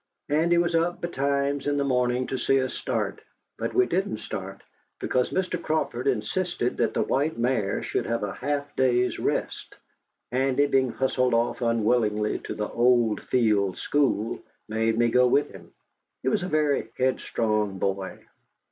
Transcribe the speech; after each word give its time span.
Andy 0.29 0.57
was 0.57 0.73
up 0.73 0.99
betimes 0.99 1.67
in 1.67 1.77
the 1.77 1.83
morning, 1.83 2.25
to 2.25 2.37
see 2.39 2.59
us 2.59 2.73
start. 2.73 3.21
But 3.59 3.75
we 3.75 3.85
didn't 3.85 4.17
start, 4.17 4.63
because 4.99 5.29
Mr. 5.29 5.61
Crawford 5.61 6.07
insisted 6.07 6.77
that 6.77 6.95
the 6.95 7.03
white 7.03 7.37
mare 7.37 7.83
should 7.83 8.07
have 8.07 8.23
a 8.23 8.33
half 8.33 8.75
day's 8.75 9.19
rest. 9.19 9.75
Andy, 10.31 10.65
being 10.65 10.89
hustled 10.91 11.35
off 11.35 11.61
unwillingly 11.61 12.39
to 12.45 12.55
the 12.55 12.67
"Old 12.67 13.21
Field" 13.21 13.77
school, 13.77 14.39
made 14.67 14.97
me 14.97 15.07
go 15.09 15.27
with 15.27 15.51
him. 15.51 15.71
He 16.23 16.29
was 16.29 16.41
a 16.41 16.47
very 16.47 16.87
headstrong 16.97 17.77
boy. 17.77 18.25